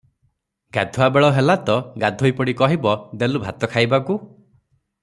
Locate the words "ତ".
1.67-1.75